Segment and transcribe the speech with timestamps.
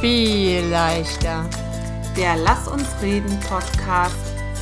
[0.00, 1.50] viel leichter.
[2.16, 4.14] Der Lass uns reden Podcast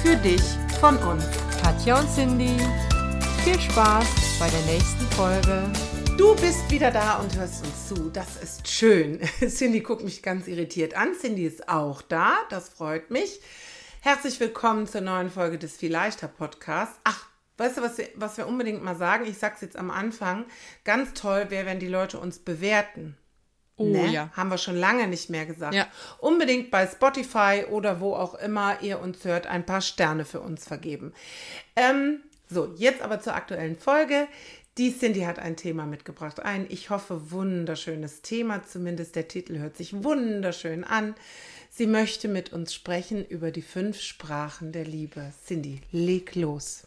[0.03, 0.41] für dich
[0.81, 1.25] von uns.
[1.63, 2.57] Katja und Cindy,
[3.45, 4.07] viel Spaß
[4.39, 5.71] bei der nächsten Folge.
[6.17, 8.09] Du bist wieder da und hörst uns zu.
[8.11, 9.21] Das ist schön.
[9.47, 11.13] Cindy guckt mich ganz irritiert an.
[11.13, 12.39] Cindy ist auch da.
[12.49, 13.41] Das freut mich.
[14.01, 16.99] Herzlich willkommen zur neuen Folge des Viel leichter Podcasts.
[17.05, 17.27] Ach,
[17.59, 19.27] weißt du, was wir, was wir unbedingt mal sagen?
[19.27, 20.47] Ich sag's jetzt am Anfang.
[20.85, 23.19] Ganz toll wäre, wenn die Leute uns bewerten.
[23.77, 24.09] Oh Ne?
[24.09, 24.31] ja.
[24.35, 25.75] Haben wir schon lange nicht mehr gesagt.
[25.75, 25.87] Ja.
[26.19, 30.67] Unbedingt bei Spotify oder wo auch immer ihr uns hört, ein paar Sterne für uns
[30.67, 31.13] vergeben.
[31.77, 34.29] Ähm, so, jetzt aber zur aktuellen Folge.
[34.79, 36.41] Die Cindy hat ein Thema mitgebracht.
[36.41, 38.63] Ein, ich hoffe, wunderschönes Thema.
[38.63, 41.15] Zumindest der Titel hört sich wunderschön an.
[41.71, 45.33] Sie möchte mit uns sprechen über die fünf Sprachen der Liebe.
[45.47, 46.85] Cindy, leg los.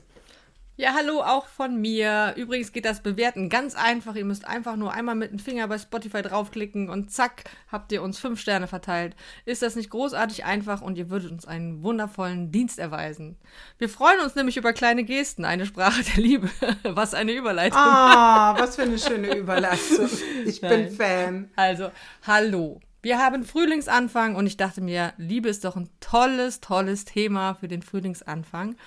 [0.80, 2.36] Ja, hallo auch von mir.
[2.38, 4.16] Übrigens geht das Bewerten ganz einfach.
[4.16, 8.02] Ihr müsst einfach nur einmal mit dem Finger bei Spotify draufklicken und zack, habt ihr
[8.02, 9.14] uns fünf Sterne verteilt.
[9.44, 13.36] Ist das nicht großartig einfach und ihr würdet uns einen wundervollen Dienst erweisen.
[13.78, 16.50] Wir freuen uns nämlich über kleine Gesten, eine Sprache der Liebe.
[16.84, 17.78] Was eine Überleitung.
[17.78, 20.10] Ah, was für eine schöne Überleitung.
[20.46, 20.92] Ich bin Nein.
[20.92, 21.52] Fan.
[21.58, 21.92] Also,
[22.26, 22.80] hallo.
[23.02, 27.68] Wir haben Frühlingsanfang und ich dachte mir, Liebe ist doch ein tolles, tolles Thema für
[27.68, 28.78] den Frühlingsanfang.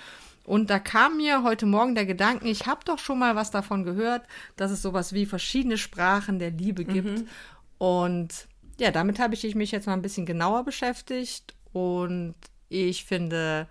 [0.44, 3.84] Und da kam mir heute Morgen der Gedanke, ich habe doch schon mal was davon
[3.84, 4.26] gehört,
[4.56, 7.24] dass es sowas wie verschiedene Sprachen der Liebe gibt.
[7.78, 8.48] Und
[8.78, 12.34] ja, damit habe ich mich jetzt mal ein bisschen genauer beschäftigt und
[12.68, 13.68] ich finde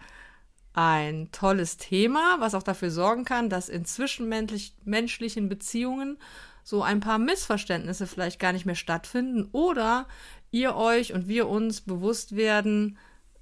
[0.73, 6.17] ein tolles Thema, was auch dafür sorgen kann, dass in zwischenmenschlich- menschlichen Beziehungen
[6.63, 10.07] so ein paar Missverständnisse vielleicht gar nicht mehr stattfinden oder
[10.51, 12.97] ihr euch und wir uns bewusst werden,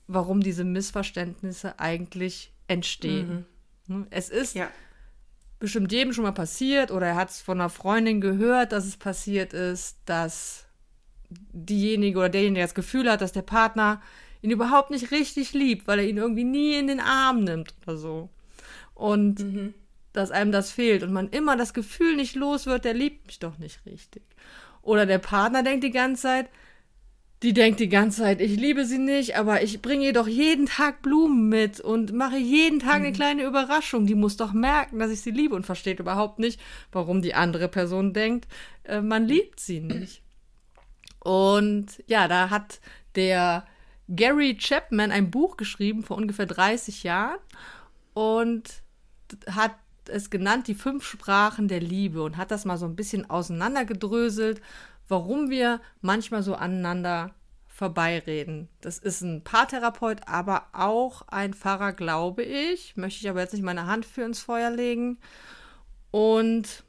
[0.08, 3.46] warum diese Missverständnisse eigentlich entstehen.
[3.88, 4.08] Ne?
[4.10, 4.70] Es ist Ja.
[5.60, 8.98] bestimmt jedem schon mal passiert oder er hat es von einer Freundin gehört, dass es
[8.98, 10.66] passiert ist, dass
[11.30, 14.02] diejenige oder derjenige das Gefühl hat, dass der Partner
[14.42, 17.98] ihn überhaupt nicht richtig liebt, weil er ihn irgendwie nie in den Arm nimmt oder
[17.98, 18.30] so.
[18.96, 19.74] Und
[20.14, 23.40] dass einem das fehlt und man immer das Gefühl nicht los wird, der liebt mich
[23.40, 24.24] doch nicht richtig.
[24.82, 26.50] Oder der Partner denkt die ganze Zeit,
[27.42, 30.66] die denkt die ganze Zeit, ich liebe sie nicht, aber ich bringe ihr doch jeden
[30.66, 34.06] Tag Blumen mit und mache jeden Tag eine kleine Überraschung.
[34.06, 36.60] Die muss doch merken, dass ich sie liebe und versteht überhaupt nicht,
[36.92, 38.48] warum die andere Person denkt,
[38.84, 40.22] äh, man liebt sie nicht.
[41.20, 42.82] Und ja, da hat
[43.16, 43.66] der
[44.10, 47.40] Gary Chapman ein Buch geschrieben vor ungefähr 30 Jahren
[48.14, 48.82] und
[49.50, 49.76] hat
[50.08, 54.62] es genannt die fünf Sprachen der Liebe und hat das mal so ein bisschen auseinandergedröselt,
[55.10, 57.36] warum wir manchmal so aneinander
[57.68, 58.68] vorbeireden.
[58.82, 62.98] Das ist ein Paartherapeut, aber auch ein Pfarrer, glaube ich.
[62.98, 65.18] Möchte ich aber jetzt nicht meine Hand für ins Feuer legen.
[66.12, 66.84] Und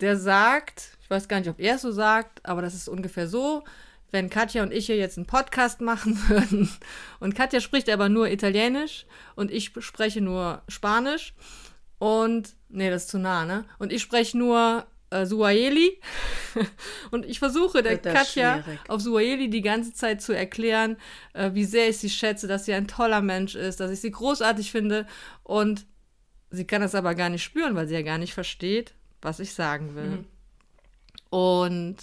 [0.00, 3.26] der sagt, ich weiß gar nicht, ob er es so sagt, aber das ist ungefähr
[3.26, 3.64] so,
[4.10, 6.70] wenn Katja und ich hier jetzt einen Podcast machen würden
[7.20, 9.06] und Katja spricht aber nur Italienisch
[9.36, 11.34] und ich spreche nur Spanisch
[11.98, 13.64] und, nee, das ist zu nah, ne?
[13.78, 16.00] Und ich spreche nur äh, Suaheli
[17.10, 18.80] und ich versuche der Katja schwierig.
[18.88, 20.96] auf Suaheli die ganze Zeit zu erklären,
[21.32, 24.10] äh, wie sehr ich sie schätze, dass sie ein toller Mensch ist, dass ich sie
[24.10, 25.06] großartig finde
[25.42, 25.86] und
[26.50, 29.52] sie kann das aber gar nicht spüren, weil sie ja gar nicht versteht, was ich
[29.54, 30.24] sagen will.
[31.30, 31.96] Und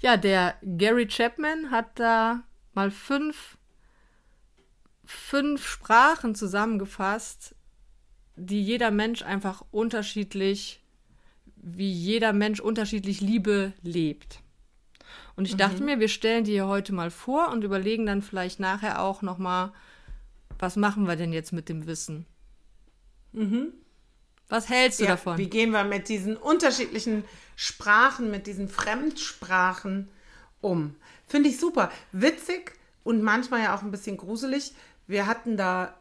[0.00, 2.42] ja, der Gary Chapman hat da
[2.72, 3.58] mal fünf,
[5.04, 7.54] fünf Sprachen zusammengefasst,
[8.36, 10.79] die jeder Mensch einfach unterschiedlich,
[11.62, 14.40] wie jeder Mensch unterschiedlich Liebe lebt.
[15.36, 18.60] Und ich dachte mir, wir stellen die hier heute mal vor und überlegen dann vielleicht
[18.60, 19.72] nachher auch noch mal,
[20.58, 22.26] was machen wir denn jetzt mit dem Wissen?
[24.48, 25.38] Was hältst du Ja, davon?
[25.38, 27.24] Wie gehen wir mit diesen unterschiedlichen
[27.56, 30.08] Sprachen, mit diesen Fremdsprachen
[30.60, 30.96] um?
[31.26, 31.90] Finde ich super.
[32.12, 32.72] Witzig
[33.04, 34.74] und manchmal ja auch ein bisschen gruselig.
[35.06, 35.94] Wir hatten da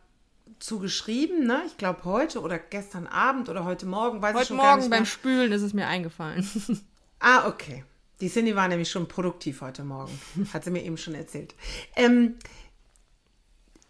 [0.60, 1.62] zu geschrieben, ne?
[1.68, 4.80] Ich glaube heute oder gestern Abend oder heute Morgen, weiß ich Heute schon gar Morgen
[4.82, 5.06] nicht beim mehr.
[5.06, 6.48] Spülen ist es mir eingefallen.
[7.22, 7.84] Ah, okay.
[8.22, 10.18] Die Cindy war nämlich schon produktiv heute Morgen.
[10.54, 11.54] Hat sie mir eben schon erzählt.
[11.98, 12.36] Ähm,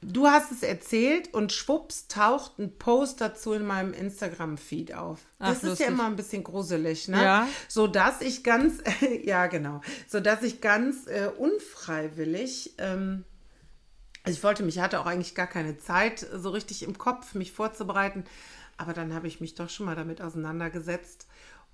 [0.01, 5.19] du hast es erzählt und schwupps taucht ein Post dazu in meinem Instagram-Feed auf.
[5.37, 5.85] Ach, Das ist lustig.
[5.85, 7.21] ja immer ein bisschen gruselig, ne?
[7.23, 7.47] Ja.
[7.67, 8.81] So dass ich ganz,
[9.23, 13.25] ja genau, so dass ich ganz äh, unfreiwillig, ähm,
[14.25, 18.25] ich wollte mich, hatte auch eigentlich gar keine Zeit so richtig im Kopf, mich vorzubereiten,
[18.77, 21.27] aber dann habe ich mich doch schon mal damit auseinandergesetzt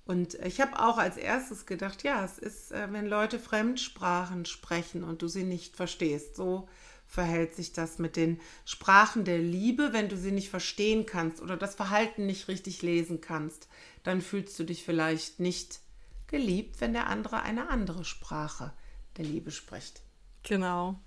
[0.06, 5.02] und ich habe auch als erstes gedacht, ja, es ist, äh, wenn Leute Fremdsprachen sprechen
[5.02, 6.36] und du sie nicht verstehst.
[6.36, 6.68] So
[7.06, 11.56] verhält sich das mit den Sprachen der Liebe, wenn du sie nicht verstehen kannst oder
[11.56, 13.68] das Verhalten nicht richtig lesen kannst,
[14.04, 15.80] dann fühlst du dich vielleicht nicht
[16.28, 18.72] geliebt, wenn der andere eine andere Sprache
[19.16, 20.02] der Liebe spricht.
[20.44, 21.00] Genau.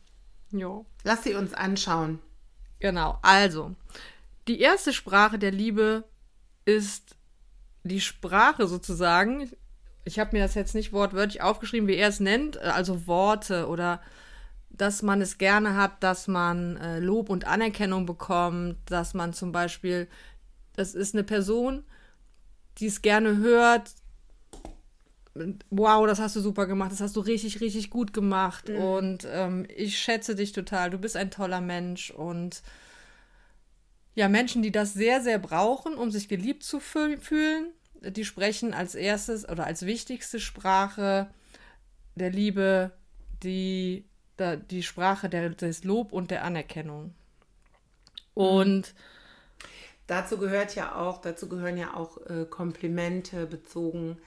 [0.51, 0.85] Jo.
[1.03, 2.19] Lass sie uns anschauen.
[2.79, 3.19] Genau.
[3.21, 3.75] Also,
[4.47, 6.03] die erste Sprache der Liebe
[6.65, 7.15] ist
[7.83, 9.49] die Sprache sozusagen.
[10.05, 13.67] Ich habe mir das jetzt nicht wortwörtlich aufgeschrieben, wie er es nennt, äh, also Worte
[13.67, 14.01] oder
[14.69, 19.51] dass man es gerne hat, dass man äh, Lob und Anerkennung bekommt, dass man zum
[19.51, 20.07] Beispiel,
[20.73, 21.83] das ist eine Person,
[22.77, 23.91] die es gerne hört,
[25.69, 28.75] wow, das hast du super gemacht, das hast du richtig, richtig gut gemacht mhm.
[28.75, 32.61] und ähm, ich schätze dich total, du bist ein toller Mensch und
[34.15, 37.71] ja, Menschen, die das sehr, sehr brauchen, um sich geliebt zu fühlen,
[38.01, 41.29] die sprechen als erstes oder als wichtigste Sprache
[42.15, 42.91] der Liebe
[43.43, 44.05] die,
[44.69, 47.13] die Sprache der, des Lob und der Anerkennung.
[48.33, 48.93] Und
[50.07, 54.17] dazu gehört ja auch, dazu gehören ja auch äh, Komplimente bezogen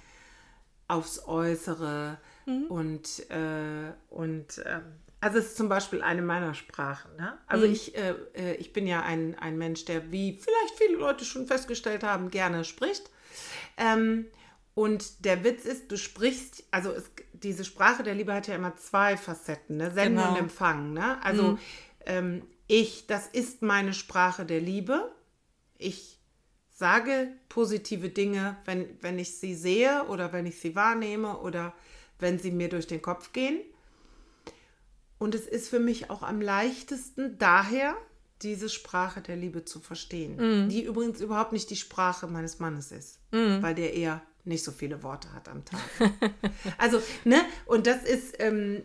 [0.92, 2.66] aufs Äußere mhm.
[2.66, 4.80] und, äh, und äh,
[5.20, 7.16] also es ist zum Beispiel eine meiner Sprachen.
[7.16, 7.38] Ne?
[7.46, 7.72] Also mhm.
[7.72, 11.46] ich, äh, äh, ich bin ja ein, ein Mensch, der, wie vielleicht viele Leute schon
[11.46, 13.10] festgestellt haben, gerne spricht.
[13.76, 14.26] Ähm,
[14.74, 18.76] und der Witz ist, du sprichst, also es, diese Sprache der Liebe hat ja immer
[18.76, 19.90] zwei Facetten, ne?
[19.90, 20.30] Senden genau.
[20.30, 20.92] und Empfangen.
[20.92, 21.22] Ne?
[21.22, 21.58] Also mhm.
[22.06, 25.12] ähm, ich, das ist meine Sprache der Liebe.
[25.78, 26.21] Ich
[26.72, 31.74] sage positive Dinge, wenn, wenn ich sie sehe oder wenn ich sie wahrnehme oder
[32.18, 33.60] wenn sie mir durch den Kopf gehen.
[35.18, 37.96] Und es ist für mich auch am leichtesten daher,
[38.42, 40.64] diese Sprache der Liebe zu verstehen.
[40.64, 40.68] Mm.
[40.68, 43.62] Die übrigens überhaupt nicht die Sprache meines Mannes ist, mm.
[43.62, 45.80] weil der eher nicht so viele Worte hat am Tag.
[46.78, 47.40] also, ne?
[47.66, 48.82] Und das ist, ähm,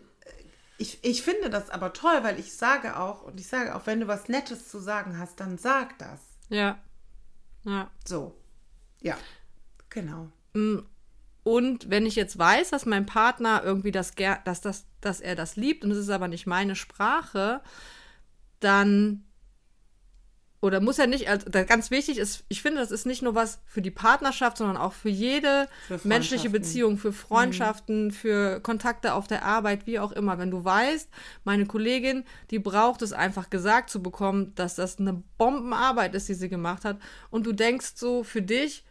[0.76, 4.00] ich, ich finde das aber toll, weil ich sage auch, und ich sage auch, wenn
[4.00, 6.20] du was Nettes zu sagen hast, dann sag das.
[6.48, 6.78] Ja.
[7.64, 7.90] Ja.
[8.06, 8.36] So.
[9.00, 9.16] Ja,
[9.90, 10.28] genau.
[10.54, 10.78] Mm,
[11.44, 14.12] und wenn ich jetzt weiß, dass mein Partner irgendwie das,
[14.44, 17.62] dass, das, dass er das liebt und es ist aber nicht meine Sprache,
[18.60, 19.24] dann
[20.60, 23.60] oder muss er nicht, also ganz wichtig ist, ich finde, das ist nicht nur was
[23.66, 28.10] für die Partnerschaft, sondern auch für jede für menschliche Beziehung, für Freundschaften, mhm.
[28.10, 30.38] für Kontakte auf der Arbeit, wie auch immer.
[30.38, 31.08] Wenn du weißt,
[31.44, 36.34] meine Kollegin, die braucht es einfach gesagt zu bekommen, dass das eine Bombenarbeit ist, die
[36.34, 36.98] sie gemacht hat,
[37.30, 38.84] und du denkst so für dich,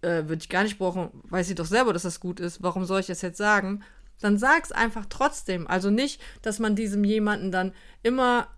[0.00, 2.84] äh, würde ich gar nicht brauchen, weiß sie doch selber, dass das gut ist, warum
[2.84, 3.84] soll ich das jetzt sagen?
[4.20, 5.68] Dann sag's einfach trotzdem.
[5.68, 7.72] Also nicht, dass man diesem jemanden dann
[8.02, 8.48] immer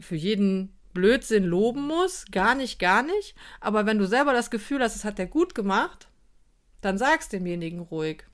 [0.00, 2.24] für jeden Blödsinn loben muss.
[2.30, 3.34] Gar nicht, gar nicht.
[3.60, 6.08] Aber wenn du selber das Gefühl hast, es hat der gut gemacht,
[6.80, 8.24] dann sagst demjenigen ruhig.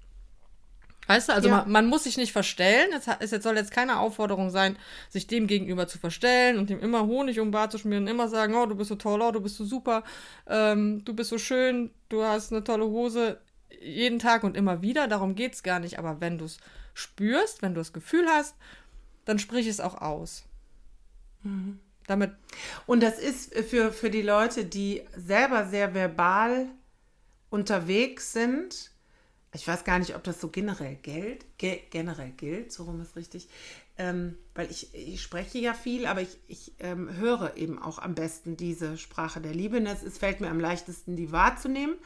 [1.08, 1.56] Weißt du, also ja.
[1.56, 2.90] man, man, muss sich nicht verstellen.
[2.94, 4.76] Es, hat, es soll jetzt keine Aufforderung sein,
[5.08, 8.28] sich dem gegenüber zu verstellen und ihm immer Honig um Bart zu schmieren und immer
[8.28, 10.04] sagen, oh, du bist so toll, oh, du bist so super,
[10.46, 13.40] ähm, du bist so schön, du hast eine tolle Hose.
[13.80, 15.98] Jeden Tag und immer wieder, darum geht es gar nicht.
[15.98, 16.58] Aber wenn du es
[16.92, 18.54] spürst, wenn du das Gefühl hast,
[19.24, 20.44] dann sprich es auch aus.
[21.42, 21.80] Mhm.
[22.08, 22.32] Damit.
[22.86, 26.66] Und das ist für, für die Leute, die selber sehr verbal
[27.50, 28.90] unterwegs sind,
[29.54, 33.16] ich weiß gar nicht, ob das so generell gilt, ge generell gilt, so rum ist
[33.16, 33.48] richtig,
[33.96, 38.14] ähm, weil ich, ich spreche ja viel, aber ich, ich ähm, höre eben auch am
[38.14, 39.78] besten diese Sprache der Liebe.
[39.78, 41.96] Es, fällt mir am leichtesten, die wahrzunehmen.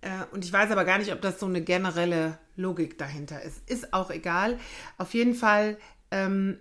[0.00, 3.68] Äh, und ich weiß aber gar nicht, ob das so eine generelle Logik dahinter ist.
[3.70, 4.58] Ist auch egal.
[4.98, 5.78] Auf jeden Fall
[6.10, 6.58] ähm,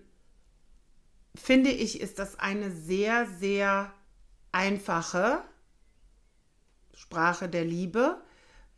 [1.35, 3.94] finde ich, ist das eine sehr, sehr
[4.52, 5.42] einfache
[6.94, 8.21] Sprache der Liebe,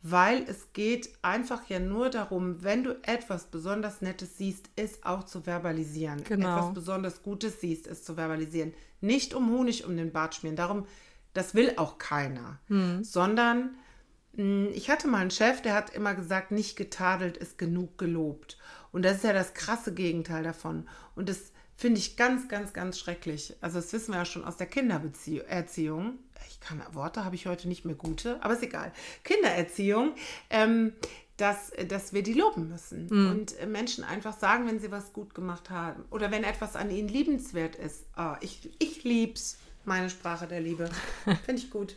[0.02, 5.24] weil es geht einfach ja nur darum, wenn du etwas besonders Nettes siehst, es auch
[5.24, 6.22] zu verbalisieren.
[6.24, 6.56] Genau.
[6.56, 8.72] Etwas besonders Gutes siehst, es zu verbalisieren.
[9.00, 10.56] Nicht um Honig um den Bart schmieren.
[10.56, 10.86] Darum,
[11.34, 12.60] das will auch keiner.
[12.68, 13.02] Hm.
[13.04, 13.76] Sondern
[14.36, 18.58] hm, ich hatte mal einen Chef, der hat immer gesagt, nicht getadelt ist genug gelobt.
[18.92, 20.88] Und das ist ja das krasse Gegenteil davon.
[21.14, 23.54] Und das Finde ich ganz, ganz, ganz schrecklich.
[23.60, 26.18] Also das wissen wir ja schon aus der Kindererziehung.
[26.48, 28.92] Ich kann Worte habe ich heute nicht mehr gute, aber ist egal.
[29.24, 30.14] Kindererziehung,
[30.48, 30.92] ähm,
[31.36, 33.08] dass, dass wir die loben müssen.
[33.10, 33.30] Mhm.
[33.30, 37.08] Und Menschen einfach sagen, wenn sie was gut gemacht haben oder wenn etwas an ihnen
[37.08, 38.06] liebenswert ist.
[38.16, 40.88] Oh, ich, ich lieb's, meine Sprache der Liebe.
[41.44, 41.96] Finde ich gut.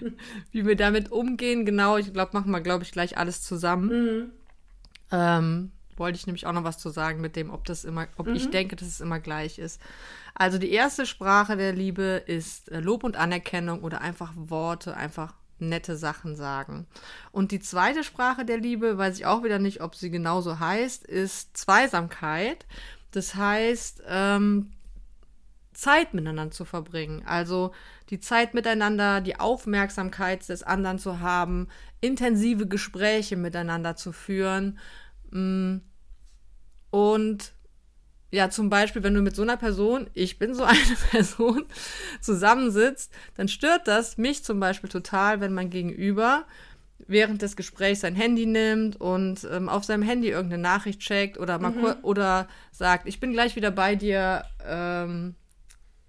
[0.52, 3.88] Wie wir damit umgehen, genau, ich glaube, machen wir, glaube ich, gleich alles zusammen.
[3.88, 4.30] Mhm.
[5.12, 8.26] Ähm, wollte ich nämlich auch noch was zu sagen mit dem, ob das immer, ob
[8.26, 8.34] mhm.
[8.34, 9.80] ich denke, dass es immer gleich ist.
[10.34, 15.34] Also die erste Sprache der Liebe ist äh, Lob und Anerkennung oder einfach Worte, einfach
[15.58, 16.86] nette Sachen sagen.
[17.32, 21.04] Und die zweite Sprache der Liebe, weiß ich auch wieder nicht, ob sie genauso heißt,
[21.04, 22.66] ist Zweisamkeit.
[23.10, 24.72] Das heißt, ähm,
[25.72, 27.22] Zeit miteinander zu verbringen.
[27.26, 27.72] Also
[28.10, 31.68] die Zeit miteinander, die Aufmerksamkeit des anderen zu haben,
[32.00, 34.78] intensive Gespräche miteinander zu führen.
[35.30, 35.78] Mm,
[36.90, 37.52] und
[38.32, 41.64] ja, zum Beispiel, wenn du mit so einer Person, ich bin so eine Person,
[42.20, 46.44] zusammensitzt, dann stört das mich zum Beispiel total, wenn mein Gegenüber
[47.06, 51.58] während des Gesprächs sein Handy nimmt und ähm, auf seinem Handy irgendeine Nachricht checkt oder
[51.58, 52.04] mal Mhm.
[52.04, 54.44] oder sagt, ich bin gleich wieder bei dir.
[54.64, 55.34] Ähm,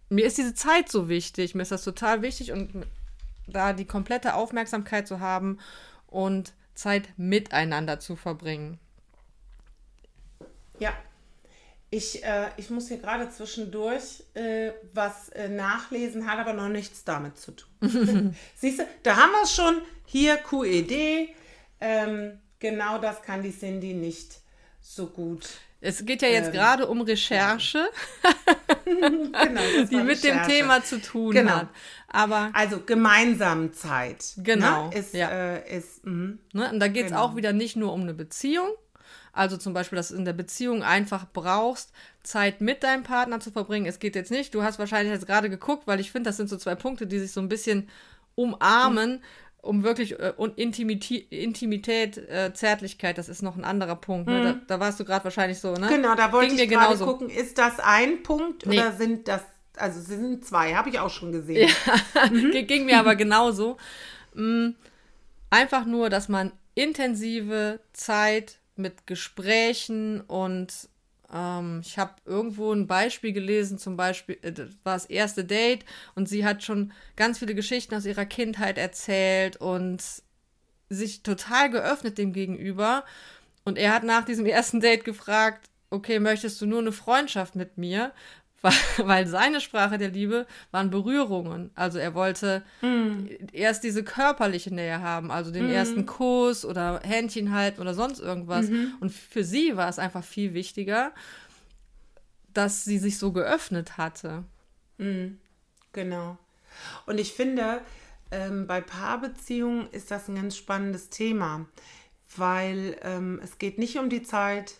[0.10, 2.86] mir ist diese Zeit so wichtig, mir ist das total wichtig und
[3.48, 5.58] da die komplette Aufmerksamkeit zu haben
[6.08, 8.78] und Zeit miteinander zu verbringen.
[10.82, 10.94] Ja.
[11.94, 17.04] Ich, äh, ich muss hier gerade zwischendurch äh, was äh, nachlesen, hat aber noch nichts
[17.04, 18.34] damit zu tun.
[18.56, 19.82] Siehst du, da haben wir es schon.
[20.06, 21.30] Hier QED.
[21.82, 24.40] Ähm, genau das kann die Cindy nicht
[24.82, 25.48] so gut.
[25.82, 27.90] Es geht ja jetzt Ähm, gerade um Recherche,
[28.86, 30.44] Genau, die mit dem.
[30.44, 31.52] Thema zu tun Genau.
[31.52, 31.68] hat.
[32.08, 34.34] Aber Also gemeinsam Zeit.
[34.38, 34.96] Genau, Ne?
[34.98, 35.30] Ist, ja.
[35.30, 36.40] äh, ist, mhm.
[36.54, 36.70] Ne?
[36.72, 37.24] Und da geht es Genau.
[37.24, 38.70] auch wieder nicht nur um eine Beziehung.
[39.34, 41.92] Also zum Beispiel, dass du in der Beziehung einfach brauchst,
[42.24, 43.86] Zeit mit deinem Partner zu verbringen.
[43.86, 46.50] Es geht jetzt nicht, du hast wahrscheinlich jetzt gerade geguckt, weil ich finde, das sind
[46.50, 47.88] so zwei Punkte, die sich so ein bisschen
[48.36, 49.24] umarmen,
[49.62, 54.28] um wirklich äh, und Intimität, Intimität äh, Zärtlichkeit, das ist noch ein anderer Punkt.
[54.28, 54.42] Ne?
[54.42, 55.88] Da, da warst du gerade wahrscheinlich so, ne?
[55.88, 57.06] Genau, da wollte Ging ich gerade genauso.
[57.06, 58.80] gucken, ist das ein Punkt Nee.
[58.80, 59.42] oder sind das,
[59.78, 61.70] also es sind zwei, habe ich auch schon gesehen.
[62.52, 63.78] G- Ging mir aber genauso.
[64.34, 64.70] Mm,
[65.52, 70.90] Einfach nur, dass man intensive Zeit mit Gesprächen und
[71.34, 75.86] ähm, ich habe irgendwo ein Beispiel gelesen, zum Beispiel, äh, das war das erste Date
[76.16, 80.04] und sie hat schon ganz viele Geschichten aus ihrer Kindheit erzählt und
[80.90, 83.06] sich total geöffnet dem gegenüber.
[83.64, 87.78] Und er hat nach diesem ersten Date gefragt, okay, möchtest du nur eine Freundschaft mit
[87.78, 88.12] mir?
[88.98, 91.72] Weil, seine Sprache der Liebe waren Berührungen.
[91.74, 92.64] Also er wollte
[93.54, 98.68] erst diese körperliche Nähe haben, also den ersten Kuss oder Händchen halten oder sonst irgendwas.
[99.00, 101.12] Und für sie war es einfach viel wichtiger,
[102.54, 104.44] dass sie sich so geöffnet hatte.
[105.94, 106.38] Genau.
[107.06, 107.82] Und ich finde,
[108.32, 111.66] ähm, bei Paarbeziehungen ist das ein ganz spannendes Thema,
[112.38, 114.76] weil ähm, es geht nicht um die Zeit,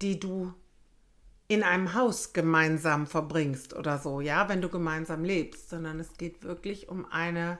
[0.00, 0.54] die du
[1.48, 6.42] in einem Haus gemeinsam verbringst oder so, ja, wenn du gemeinsam lebst, sondern es geht
[6.42, 7.58] wirklich um eine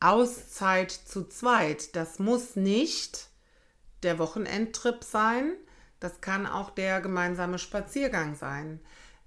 [0.00, 1.94] Auszeit zu zweit.
[1.94, 3.28] Das muss nicht
[4.02, 5.52] der Wochenendtrip sein,
[6.00, 8.80] das kann auch der gemeinsame Spaziergang sein,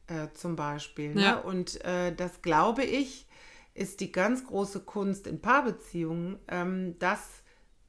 [0.08, 1.14] äh, zum Beispiel.
[1.14, 1.22] Ne?
[1.22, 1.38] Ja.
[1.38, 3.28] Und äh, das glaube ich,
[3.76, 7.20] ist die ganz große Kunst in Paarbeziehungen, ähm, das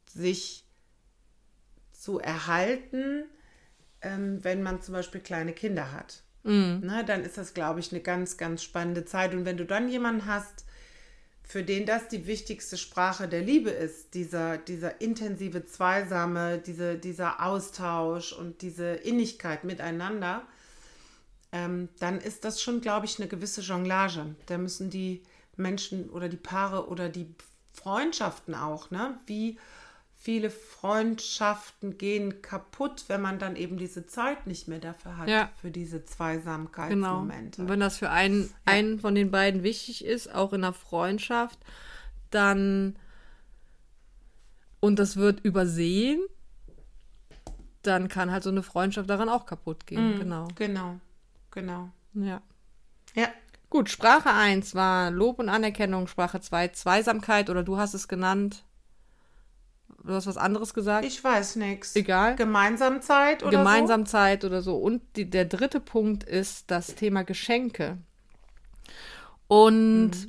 [0.06, 0.66] sich
[1.92, 3.24] zu erhalten,
[4.02, 6.22] ähm, wenn man zum Beispiel kleine Kinder hat.
[6.80, 9.34] Ne, dann ist das, glaube ich, eine ganz, ganz spannende Zeit.
[9.34, 10.64] Und wenn du dann jemanden hast,
[11.42, 17.42] für den das die wichtigste Sprache der Liebe ist, dieser, dieser intensive Zweisame, diese, dieser
[17.42, 20.42] Austausch und diese Innigkeit miteinander,
[21.52, 24.34] ähm, dann ist das schon, glaube ich, eine gewisse Jonglage.
[24.46, 25.22] Da müssen die
[25.56, 27.34] Menschen oder die Paare oder die
[27.72, 29.18] Freundschaften auch, ne?
[29.26, 29.58] Wie
[30.20, 35.50] viele Freundschaften gehen kaputt, wenn man dann eben diese Zeit nicht mehr dafür hat, Ja.
[35.60, 36.10] für diese Genau.
[36.10, 37.62] Zweisamkeitsmomente.
[37.62, 41.58] Und wenn das für einen, einen von den beiden wichtig ist, auch in einer Freundschaft,
[42.30, 42.96] dann
[44.80, 46.20] und das wird übersehen,
[47.82, 50.18] dann kann halt so eine Freundschaft daran auch kaputt gehen.
[50.18, 50.48] Genau.
[50.56, 51.00] Genau,
[51.50, 51.90] genau.
[52.14, 52.42] Ja.
[53.14, 53.28] Ja,
[53.70, 58.64] Gut, Sprache 1 war Lob und Anerkennung, Sprache 2 Zweisamkeit oder du hast es genannt.
[60.04, 61.04] Du hast was anderes gesagt.
[61.04, 61.96] ich weiß nichts.
[61.96, 62.36] Egal.
[62.36, 64.76] Gemeinsamkeit oder Gemeinsamkeit oder so.
[64.76, 67.98] Und die, der dritte Punkt ist das Thema Geschenke.
[69.48, 70.28] Und so?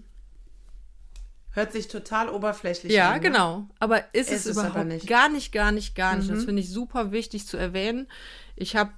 [1.51, 3.13] Hört sich total oberflächlich ja, an.
[3.15, 3.19] ne?
[3.21, 3.65] genau.
[3.79, 5.05] Aber ist Ist es es überhaupt nicht.
[5.05, 5.07] Mhm.
[5.07, 6.29] gar nicht, gar nicht, gar nicht.
[6.29, 8.07] Das finde ich super wichtig zu erwähnen.
[8.55, 8.91] Ich habe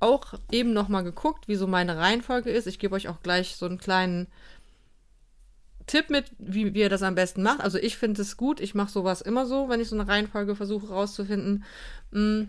[0.00, 2.66] auch eben noch mal geguckt, wie so meine Reihenfolge ist.
[2.66, 4.26] Ich gebe euch auch gleich so einen kleinen
[5.92, 7.60] Tipp mit, wie, wie ihr das am besten macht.
[7.60, 8.60] Also ich finde es gut.
[8.60, 11.64] Ich mache sowas immer so, wenn ich so eine Reihenfolge versuche rauszufinden.
[12.12, 12.44] Mm.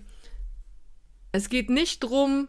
[1.33, 2.47] Es geht nicht drum,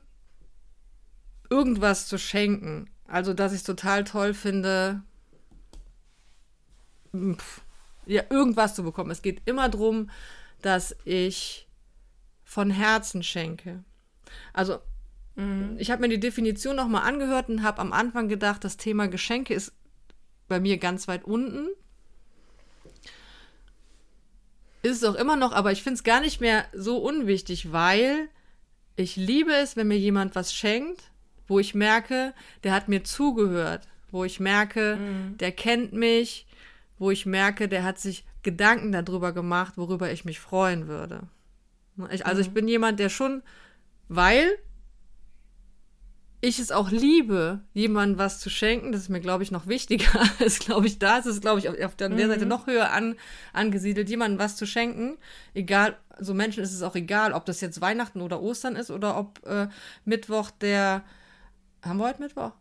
[1.51, 2.89] irgendwas zu schenken.
[3.09, 5.03] Also, dass ich es total toll finde,
[7.13, 7.63] pf,
[8.07, 9.11] ja, irgendwas zu bekommen.
[9.11, 10.11] Es geht immer darum,
[10.63, 11.67] dass ich
[12.45, 13.83] von Herzen schenke.
[14.53, 14.79] Also,
[15.79, 19.55] ich habe mir die Definition nochmal angehört und habe am Anfang gedacht, das Thema Geschenke
[19.55, 19.73] ist
[20.55, 21.67] bei mir ganz weit unten.
[24.83, 28.29] Ist es auch immer noch, aber ich finde es gar nicht mehr so unwichtig, weil
[28.95, 31.11] ich liebe es, wenn mir jemand was schenkt,
[31.49, 34.97] wo ich merke, der hat mir zugehört, wo ich merke,
[35.41, 36.47] der kennt mich,
[37.01, 41.23] wo ich merke, der hat sich Gedanken darüber gemacht, worüber ich mich freuen würde.
[42.13, 43.43] Ich, also ich bin jemand, der schon,
[44.09, 44.57] weil
[46.45, 50.21] ich es auch liebe, jemandem was zu schenken, das ist mir, glaube ich, noch wichtiger.
[50.41, 52.29] ist, glaube ich, da ist es, glaube ich, auf, auf der mhm.
[52.29, 53.17] Seite noch höher an,
[53.55, 55.17] angesiedelt, jemandem was zu schenken.
[55.55, 58.91] Egal, so also Menschen ist es auch egal, ob das jetzt Weihnachten oder Ostern ist
[58.91, 59.69] oder ob äh,
[60.05, 61.03] Mittwoch der.
[61.83, 62.53] Haben wir heute Mittwoch?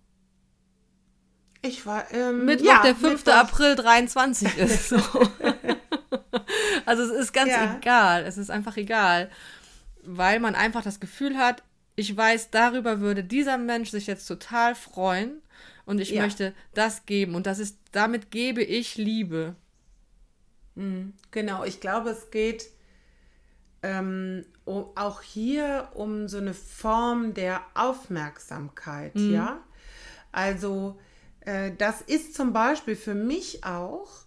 [1.61, 2.11] Ich war.
[2.11, 3.25] Ähm, Mittwoch, ja, der 5.
[3.25, 3.33] Mittwoch.
[3.33, 4.89] April 23 ist.
[4.89, 4.97] So.
[6.85, 7.75] also es ist ganz ja.
[7.77, 8.23] egal.
[8.23, 9.29] Es ist einfach egal.
[10.03, 11.63] Weil man einfach das Gefühl hat,
[11.95, 15.41] ich weiß, darüber würde dieser Mensch sich jetzt total freuen
[15.85, 16.23] und ich ja.
[16.23, 19.55] möchte das geben und das ist, damit gebe ich Liebe.
[20.75, 22.69] Mhm, genau, ich glaube, es geht
[23.83, 29.33] ähm, auch hier um so eine Form der Aufmerksamkeit, mhm.
[29.33, 29.63] ja.
[30.31, 30.99] Also
[31.41, 34.22] äh, das ist zum Beispiel für mich auch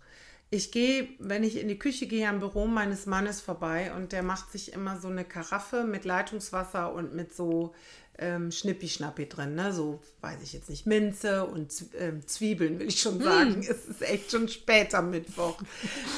[0.50, 4.22] ich gehe, wenn ich in die Küche gehe, am Büro meines Mannes vorbei und der
[4.22, 7.74] macht sich immer so eine Karaffe mit Leitungswasser und mit so
[8.18, 9.72] ähm, Schnippi-Schnappi drin, ne?
[9.72, 13.58] So, weiß ich jetzt nicht, Minze und ähm, Zwiebeln, will ich schon sagen.
[13.58, 13.62] Mm.
[13.62, 15.60] Es ist echt schon später Mittwoch.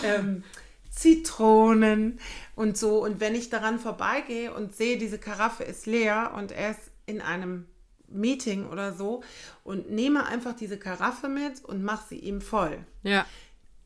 [0.04, 0.44] ähm,
[0.90, 2.20] Zitronen
[2.54, 3.02] und so.
[3.02, 7.20] Und wenn ich daran vorbeigehe und sehe, diese Karaffe ist leer und er ist in
[7.20, 7.66] einem
[8.08, 9.22] Meeting oder so
[9.64, 12.78] und nehme einfach diese Karaffe mit und mache sie ihm voll.
[13.02, 13.26] Ja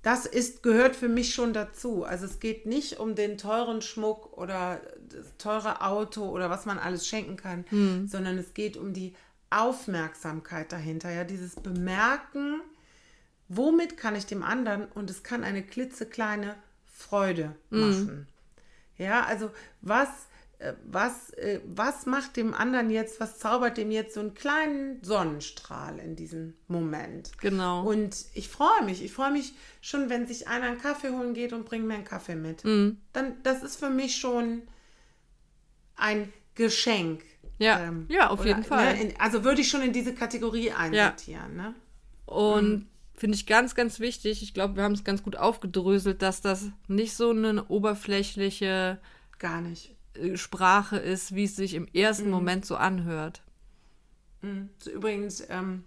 [0.02, 2.04] das ist, gehört für mich schon dazu.
[2.04, 6.78] Also es geht nicht um den teuren Schmuck oder das teure Auto oder was man
[6.78, 8.08] alles schenken kann, hm.
[8.08, 9.14] sondern es geht um die
[9.50, 12.60] Aufmerksamkeit dahinter, ja, dieses Bemerken,
[13.48, 17.80] womit kann ich dem anderen und es kann eine klitzekleine Freude hm.
[17.80, 18.08] machen.
[18.08, 18.26] Hm.
[18.98, 19.50] Ja, also
[19.82, 20.08] was
[20.84, 25.98] was, äh, was macht dem anderen jetzt, was zaubert dem jetzt so einen kleinen Sonnenstrahl
[25.98, 27.32] in diesem Moment.
[27.40, 27.82] Genau.
[27.88, 31.52] Und ich freue mich, ich freue mich schon, wenn sich einer einen Kaffee holen geht
[31.52, 32.64] und bringt mir einen Kaffee mit.
[32.64, 32.98] Mhm.
[33.12, 34.62] Dann, das ist für mich schon
[35.96, 37.22] ein Geschenk.
[37.58, 38.94] Ja, ähm, ja auf oder, jeden Fall.
[38.94, 41.56] Ne, in, also würde ich schon in diese Kategorie einsortieren.
[41.56, 41.62] Ja.
[41.62, 41.74] Ne?
[42.26, 42.86] Und mhm.
[43.14, 46.70] finde ich ganz, ganz wichtig, ich glaube, wir haben es ganz gut aufgedröselt, dass das
[46.88, 48.98] nicht so eine oberflächliche
[49.38, 50.01] Gar nicht äh,
[50.34, 52.32] Sprache ist, wie es sich im ersten mhm.
[52.32, 53.42] Moment so anhört.
[54.42, 54.68] Mhm.
[54.78, 55.84] So übrigens ähm,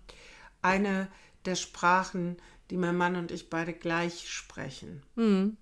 [0.62, 1.08] eine
[1.46, 2.38] der Sprachen,
[2.70, 5.04] die mein Mann und ich beide gleich sprechen.
[5.16, 5.58] Mhm.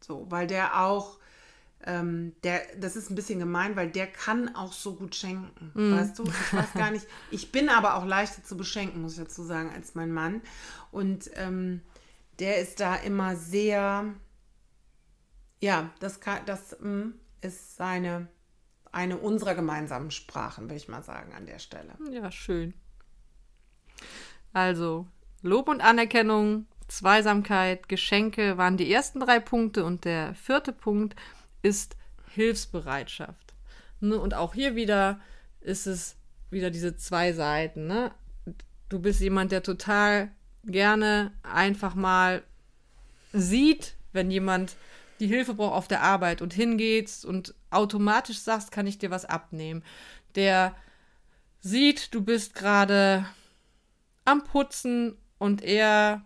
[0.00, 1.18] So, weil der auch,
[1.84, 5.72] ähm, der, das ist ein bisschen gemein, weil der kann auch so gut schenken.
[5.74, 5.96] Mhm.
[5.96, 6.24] Weißt du?
[6.24, 7.06] Ich weiß gar nicht.
[7.30, 10.40] Ich bin aber auch leichter zu beschenken, muss ich dazu sagen, als mein Mann.
[10.90, 11.82] Und ähm,
[12.38, 14.04] der ist da immer sehr,
[15.60, 18.28] ja, das kann, das, mh, mm, ist seine,
[18.92, 21.96] eine unserer gemeinsamen Sprachen, würde ich mal sagen, an der Stelle.
[22.10, 22.74] Ja, schön.
[24.52, 25.06] Also,
[25.42, 31.16] Lob und Anerkennung, Zweisamkeit, Geschenke waren die ersten drei Punkte und der vierte Punkt
[31.62, 31.96] ist
[32.34, 33.54] Hilfsbereitschaft.
[34.00, 34.18] Ne?
[34.18, 35.20] Und auch hier wieder
[35.60, 36.16] ist es
[36.50, 37.86] wieder diese zwei Seiten.
[37.86, 38.12] Ne?
[38.88, 40.30] Du bist jemand, der total
[40.64, 42.42] gerne einfach mal
[43.32, 44.76] sieht, wenn jemand
[45.20, 49.24] die Hilfe braucht auf der Arbeit und hingehst und automatisch sagst, kann ich dir was
[49.24, 49.82] abnehmen.
[50.34, 50.74] Der
[51.60, 53.26] sieht, du bist gerade
[54.24, 56.24] am Putzen und er,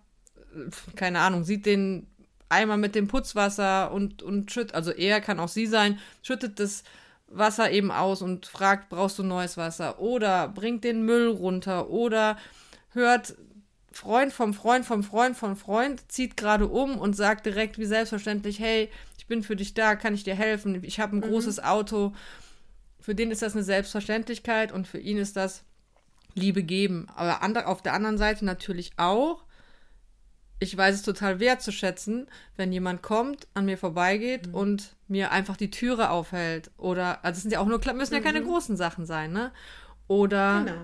[0.97, 2.07] keine Ahnung, sieht den
[2.49, 6.83] Eimer mit dem Putzwasser und, und schüttet, also er kann auch sie sein, schüttet das
[7.29, 10.01] Wasser eben aus und fragt, brauchst du neues Wasser?
[10.01, 12.37] Oder bringt den Müll runter oder
[12.93, 13.37] hört
[13.93, 18.61] Freund vom Freund vom Freund vom Freund zieht gerade um und sagt direkt wie selbstverständlich,
[18.61, 21.29] hey, ich bin für dich da, kann ich dir helfen, ich habe ein mhm.
[21.29, 22.13] großes Auto.
[23.01, 25.65] Für den ist das eine Selbstverständlichkeit und für ihn ist das
[26.35, 27.09] Liebe geben.
[27.17, 29.45] Aber andre, auf der anderen Seite natürlich auch,
[30.61, 34.55] ich weiß es total wertzuschätzen, wenn jemand kommt, an mir vorbeigeht mhm.
[34.55, 36.71] und mir einfach die Türe aufhält.
[36.77, 38.47] Oder, also es sind ja auch nur, müssen ja keine mhm.
[38.47, 39.51] großen Sachen sein, ne?
[40.07, 40.81] Oder genau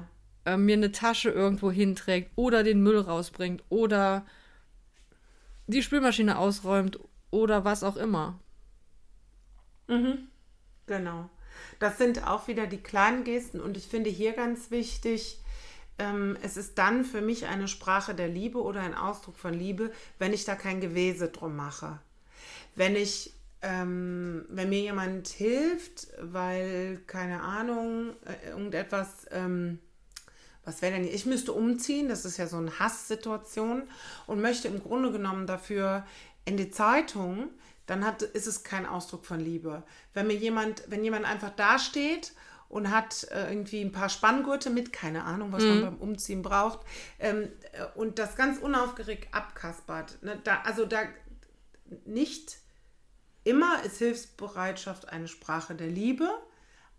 [0.47, 4.25] äh, mir eine Tasche irgendwo hinträgt oder den Müll rausbringt oder
[5.67, 6.99] die Spülmaschine ausräumt
[7.31, 8.39] oder was auch immer.
[9.89, 10.29] Mhm.
[10.87, 11.29] Genau.
[11.79, 15.41] Das sind auch wieder die kleinen Gesten und ich finde hier ganz wichtig,
[15.99, 19.91] ähm, es ist dann für mich eine Sprache der Liebe oder ein Ausdruck von Liebe,
[20.19, 21.99] wenn ich da kein Gewese drum mache.
[22.75, 23.33] Wenn ich,
[23.63, 29.79] ähm, wenn mir jemand hilft, weil, keine Ahnung, äh, irgendetwas ähm,
[30.67, 33.85] was wäre denn, ich müsste umziehen, das ist ja so eine Hasssituation
[34.27, 36.05] und möchte im Grunde genommen dafür
[36.45, 37.49] in die Zeitung,
[37.87, 39.85] dann hat, ist es kein Ausdruck von Liebe.
[40.13, 42.33] Wenn mir jemand, wenn jemand einfach dasteht
[42.69, 45.69] und hat äh, irgendwie ein paar Spanngurte mit, keine Ahnung, was mhm.
[45.69, 46.81] man beim Umziehen braucht,
[47.21, 50.21] ähm, äh, und das ganz unaufgeregt abkaspert.
[50.23, 50.41] Ne?
[50.43, 51.03] Da, also da
[52.05, 52.59] nicht
[53.45, 56.29] immer ist Hilfsbereitschaft eine Sprache der Liebe,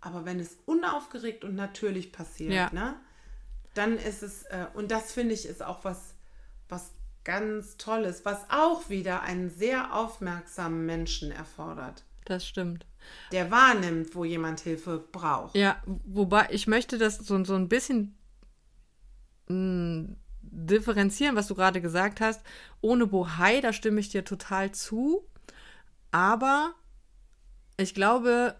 [0.00, 2.70] aber wenn es unaufgeregt und natürlich passiert, ja.
[2.72, 2.96] ne?
[3.78, 6.14] Dann ist es, äh, und das finde ich ist auch was,
[6.68, 6.92] was
[7.24, 12.04] ganz Tolles, was auch wieder einen sehr aufmerksamen Menschen erfordert.
[12.24, 12.86] Das stimmt.
[13.32, 15.54] Der wahrnimmt, wo jemand Hilfe braucht.
[15.54, 18.18] Ja, wobei ich möchte das so, so ein bisschen
[19.48, 22.42] mh, differenzieren, was du gerade gesagt hast.
[22.80, 25.26] Ohne Bohai, da stimme ich dir total zu.
[26.10, 26.74] Aber
[27.76, 28.56] ich glaube,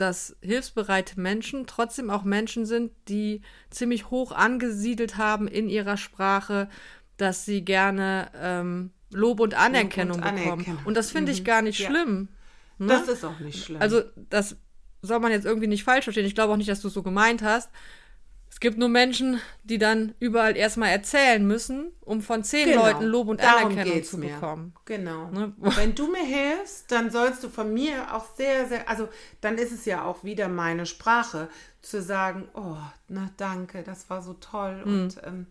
[0.00, 6.68] dass hilfsbereite Menschen trotzdem auch Menschen sind, die ziemlich hoch angesiedelt haben in ihrer Sprache,
[7.16, 10.52] dass sie gerne ähm, Lob und Anerkennung Lob und bekommen.
[10.52, 10.84] Anerkennung.
[10.84, 11.44] Und das finde ich Mhm.
[11.44, 11.88] gar nicht Ja.
[11.88, 12.28] schlimm.
[12.78, 12.86] ne?
[12.88, 13.80] Das ist auch nicht schlimm.
[13.82, 14.56] Also, das
[15.02, 16.26] soll man jetzt irgendwie nicht falsch verstehen.
[16.26, 17.70] Ich glaube auch nicht, dass du es so gemeint hast.
[18.52, 22.84] Es gibt nur Menschen, die dann überall erstmal erzählen müssen, um von zehn Genau.
[22.84, 24.34] Leuten Lob und Darum Anerkennung zu mir.
[24.34, 24.74] bekommen.
[24.84, 25.30] Genau.
[25.30, 25.52] Ne?
[25.58, 29.08] Wenn du mir hilfst, dann sollst du von mir auch sehr, sehr, also
[29.40, 31.48] dann ist es ja auch wieder meine Sprache,
[31.80, 32.76] zu sagen, oh,
[33.08, 34.92] na danke, das war so toll Hm.
[35.02, 35.46] und ähm,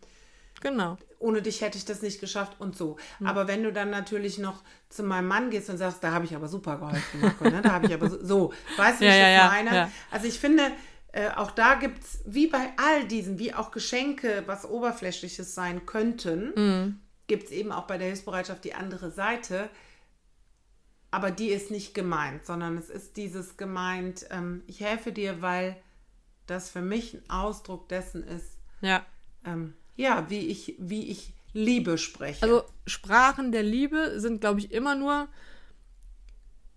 [0.62, 0.98] Genau.
[1.20, 2.98] ohne dich hätte ich das nicht geschafft und so.
[3.20, 3.28] Hm.
[3.28, 6.36] Aber wenn du dann natürlich noch zu meinem Mann gehst und sagst, da habe ich
[6.36, 7.62] aber super geholfen, Marco, ne?
[7.64, 8.54] da habe ich aber so, so.
[8.76, 9.76] weißt du, wie Ja, ich ja, das ja, meine?
[9.76, 9.92] ja.
[10.12, 10.64] Also ich finde,
[11.12, 15.86] äh, auch da gibt es, wie bei all diesen, wie auch Geschenke, was Oberflächliches sein
[15.86, 17.00] könnten, Mhm.
[17.28, 19.70] gibt es eben auch bei der Hilfsbereitschaft die andere Seite.
[21.12, 25.76] Aber die ist nicht gemeint, sondern es ist dieses gemeint, ähm, ich helfe dir, weil
[26.46, 29.06] das für mich ein Ausdruck dessen ist, Ja.
[29.46, 32.44] ähm, ja, wie ich, wie ich Liebe spreche.
[32.44, 35.28] Also Sprachen der Liebe sind, glaube ich, immer nur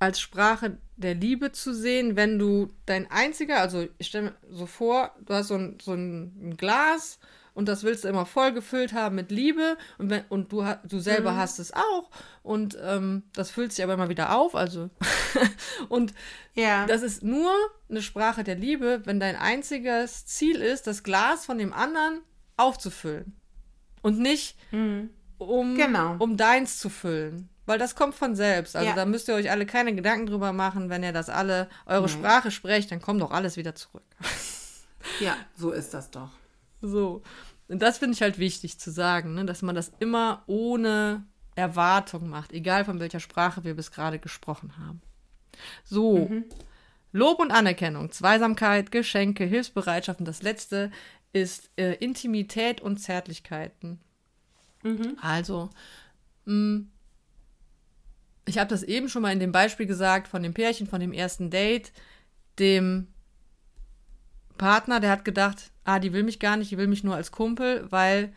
[0.02, 4.66] als Sprache der Liebe zu sehen, wenn du dein einziger, also ich stelle mir so
[4.66, 7.20] vor, du hast so ein, so ein Glas
[7.54, 10.98] und das willst du immer voll gefüllt haben mit Liebe und, wenn, und du, du
[10.98, 12.10] selber hast es auch
[12.42, 14.90] und ähm, das füllt sich aber immer wieder auf, also
[15.88, 16.14] und
[16.54, 17.52] ja, das ist nur
[17.88, 22.22] eine Sprache der Liebe, wenn dein einziges Ziel ist, das Glas von dem anderen
[22.56, 23.36] aufzufüllen.
[24.02, 24.56] Und nicht,
[25.38, 26.16] um, Genau.
[26.18, 27.48] um deins zu füllen.
[27.64, 28.74] Weil das kommt von selbst.
[28.74, 28.94] Also Ja.
[28.96, 32.50] da müsst ihr euch alle keine Gedanken drüber machen, wenn ihr das alle eure Sprache
[32.50, 34.02] sprecht, dann kommt doch alles wieder zurück.
[35.20, 36.30] ja, so ist das doch.
[36.80, 37.22] So.
[37.68, 39.44] Und das finde ich halt wichtig zu sagen, ne?
[39.44, 44.74] dass man das immer ohne Erwartung macht, egal von welcher Sprache wir bis gerade gesprochen
[44.78, 45.00] haben.
[45.84, 46.30] So.
[47.12, 50.90] Lob und Anerkennung, Zweisamkeit, Geschenke, Hilfsbereitschaft und das letzte
[51.34, 54.00] ist äh, Intimität und Zärtlichkeiten.
[55.20, 55.70] Also,
[56.46, 56.86] mh,
[58.44, 61.12] ich habe das eben schon mal in dem Beispiel gesagt von dem Pärchen, von dem
[61.12, 61.92] ersten Date,
[62.58, 63.08] dem
[64.58, 67.32] Partner, der hat gedacht, ah, die will mich gar nicht, die will mich nur als
[67.32, 68.32] Kumpel, weil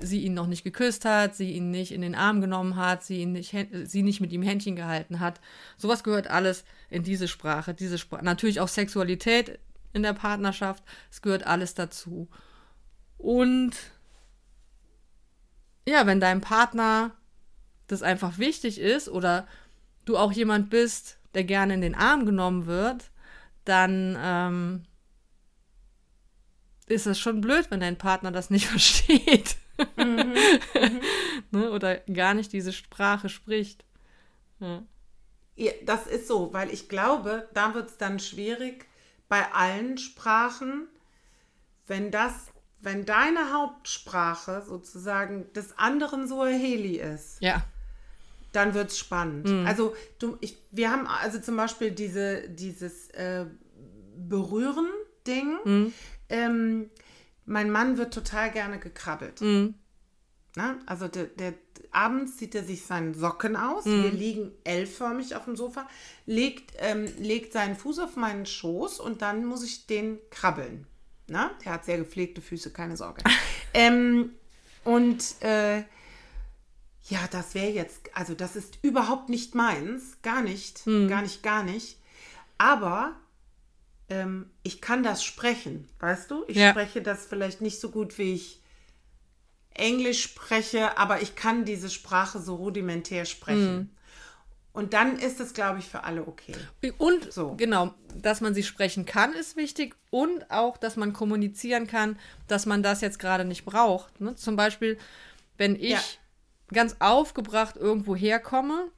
[0.00, 3.20] sie ihn noch nicht geküsst hat, sie ihn nicht in den Arm genommen hat, sie,
[3.20, 5.40] ihn nicht, sie nicht mit ihm Händchen gehalten hat.
[5.76, 7.74] Sowas gehört alles in diese Sprache.
[7.74, 8.24] Diese Sprache.
[8.24, 9.60] Natürlich auch Sexualität
[9.92, 12.28] in der Partnerschaft, es gehört alles dazu.
[13.16, 13.72] Und
[15.88, 17.12] ja, wenn deinem Partner
[17.86, 19.46] das einfach wichtig ist oder
[20.04, 23.10] du auch jemand bist, der gerne in den Arm genommen wird,
[23.64, 24.84] dann ähm,
[26.86, 29.56] ist es schon blöd, wenn dein Partner das nicht versteht.
[29.96, 31.70] ne?
[31.70, 33.84] Oder gar nicht diese Sprache spricht.
[34.60, 34.82] Ja.
[35.56, 38.86] Ja, das ist so, weil ich glaube, da wird es dann schwierig
[39.28, 40.86] bei allen Sprachen,
[41.86, 47.64] wenn das, wenn deine Hauptsprache sozusagen des anderen Suaheli ist, ja.
[48.56, 49.48] Dann wird es spannend.
[49.66, 53.46] Also du, ich, wir haben also zum Beispiel diese, dieses äh,
[54.16, 55.92] Berühren-Ding.
[56.28, 56.90] Ähm,
[57.44, 59.40] mein Mann wird total gerne gekrabbelt.
[59.40, 59.74] Mhm.
[60.56, 60.78] Ne?
[60.86, 61.54] Also der, der,
[61.90, 63.84] abends zieht er sich seinen Socken aus.
[63.84, 65.86] Wir liegen L-förmig auf dem Sofa,
[66.24, 70.86] legt, ähm, legt seinen Fuß auf meinen Schoß und dann muss ich den krabbeln.
[71.28, 71.50] Ne?
[71.64, 73.22] Der hat sehr gepflegte Füße, keine Sorge.
[73.74, 74.30] ähm,
[74.84, 75.82] und äh,
[77.08, 81.62] ja, das wäre jetzt, also das ist überhaupt nicht meins, gar nicht, gar nicht, gar
[81.62, 81.98] nicht.
[82.58, 83.14] Aber
[84.08, 86.44] ähm, ich kann das sprechen, weißt du?
[86.48, 86.70] Ich Ja.
[86.70, 88.60] spreche das vielleicht nicht so gut, wie ich
[89.74, 93.90] Englisch spreche, aber ich kann diese Sprache so rudimentär sprechen.
[94.72, 96.54] Und dann ist es, glaube ich, für alle okay.
[96.98, 97.54] Und So.
[97.56, 99.96] genau, dass man sie sprechen kann, ist wichtig.
[100.10, 104.20] Und auch, dass man kommunizieren kann, dass man das jetzt gerade nicht braucht.
[104.20, 104.34] Ne?
[104.36, 104.98] Zum Beispiel,
[105.56, 106.02] wenn ich Ja.
[106.72, 108.90] Ganz aufgebracht irgendwo herkomme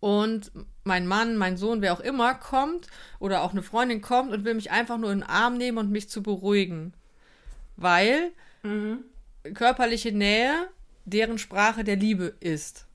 [0.00, 0.50] und
[0.84, 4.54] mein Mann, mein Sohn, wer auch immer kommt oder auch eine Freundin kommt und will
[4.54, 6.94] mich einfach nur in den Arm nehmen und mich zu beruhigen.
[7.76, 8.32] Weil
[9.54, 10.68] körperliche Nähe
[11.04, 12.86] deren Sprache der Liebe ist.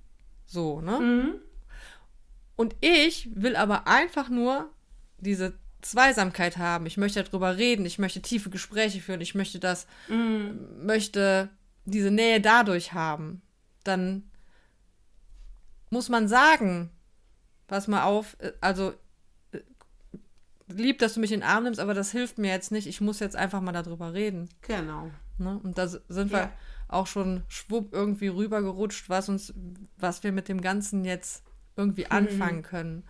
[0.46, 1.00] So, ne?
[2.56, 4.70] Und ich will aber einfach nur
[5.18, 9.86] diese Zweisamkeit haben, ich möchte darüber reden, ich möchte tiefe Gespräche führen, ich möchte das,
[10.08, 10.86] mm.
[10.86, 11.50] möchte
[11.86, 13.42] diese Nähe dadurch haben,
[13.84, 14.24] dann
[15.90, 16.90] muss man sagen,
[17.68, 18.94] pass mal auf, äh, also
[19.52, 19.60] äh,
[20.68, 22.88] lieb, dass du mich in den Arm nimmst, aber das hilft mir jetzt nicht.
[22.88, 24.50] Ich muss jetzt einfach mal darüber reden.
[24.62, 25.12] Genau.
[25.38, 25.60] Ne?
[25.64, 26.54] Und da sind wir ja.
[26.88, 29.54] auch schon schwupp irgendwie rübergerutscht, was uns,
[29.98, 31.44] was wir mit dem Ganzen jetzt
[31.76, 32.12] irgendwie mhm.
[32.12, 33.04] anfangen können.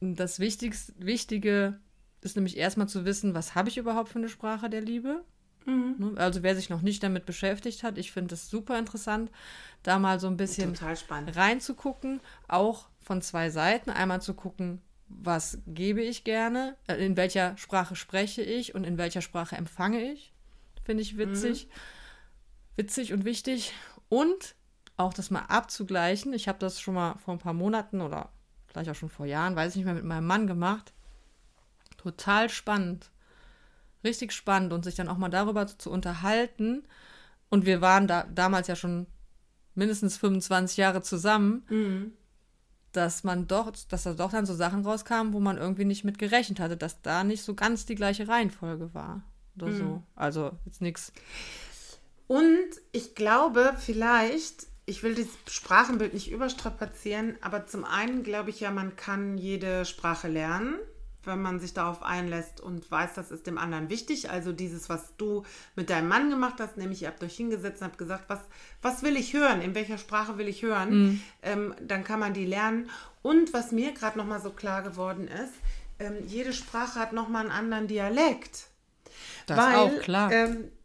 [0.00, 1.78] Das Wichtigste, Wichtige
[2.20, 5.24] ist nämlich erstmal zu wissen, was habe ich überhaupt für eine Sprache der Liebe?
[5.66, 5.94] Mhm.
[5.98, 6.12] Ne?
[6.16, 9.30] Also wer sich noch nicht damit beschäftigt hat, ich finde es super interessant,
[9.82, 13.90] da mal so ein bisschen reinzugucken, auch von zwei Seiten.
[13.90, 18.98] Einmal zu gucken, was gebe ich gerne, äh, in welcher Sprache spreche ich und in
[18.98, 20.32] welcher Sprache empfange ich.
[20.84, 21.66] Finde ich witzig.
[21.66, 21.70] Mhm.
[22.76, 23.72] Witzig und wichtig.
[24.08, 24.54] Und
[24.96, 26.32] auch das mal abzugleichen.
[26.32, 28.30] Ich habe das schon mal vor ein paar Monaten oder
[28.66, 30.92] vielleicht auch schon vor Jahren, weiß ich nicht mehr, mit meinem Mann gemacht.
[31.96, 33.10] Total spannend
[34.04, 36.84] richtig spannend und sich dann auch mal darüber zu unterhalten.
[37.48, 39.06] Und wir waren da damals ja schon
[39.74, 42.12] mindestens 25 Jahre zusammen, mhm.
[42.92, 46.18] dass man doch, dass da doch dann so Sachen rauskamen, wo man irgendwie nicht mit
[46.18, 49.22] gerechnet hatte, dass da nicht so ganz die gleiche Reihenfolge war.
[49.56, 49.78] Oder mhm.
[49.78, 50.02] so.
[50.14, 51.12] Also jetzt nichts.
[52.26, 58.60] Und ich glaube, vielleicht, ich will das Sprachenbild nicht überstrapazieren, aber zum einen glaube ich
[58.60, 60.76] ja, man kann jede Sprache lernen
[61.26, 64.30] wenn man sich darauf einlässt und weiß, das ist dem anderen wichtig.
[64.30, 65.44] Also dieses, was du
[65.76, 68.40] mit deinem Mann gemacht hast, nämlich ihr habt euch hingesetzt und habt gesagt, was,
[68.82, 71.20] was will ich hören, in welcher Sprache will ich hören, mhm.
[71.42, 72.90] ähm, dann kann man die lernen.
[73.22, 75.54] Und was mir gerade nochmal so klar geworden ist,
[75.98, 78.66] ähm, jede Sprache hat nochmal einen anderen Dialekt.
[79.46, 80.32] Das weil, auch, klar.
[80.32, 80.83] Ähm, äh,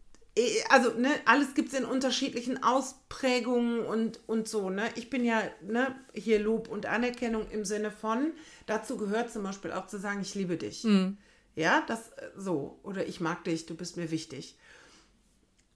[0.69, 4.69] also ne, alles gibt es in unterschiedlichen Ausprägungen und, und so.
[4.69, 4.89] Ne?
[4.95, 8.31] Ich bin ja ne, hier Lob und Anerkennung im Sinne von,
[8.65, 10.83] dazu gehört zum Beispiel auch zu sagen, ich liebe dich.
[10.83, 11.17] Mhm.
[11.55, 12.79] Ja, das äh, so.
[12.83, 14.57] Oder ich mag dich, du bist mir wichtig.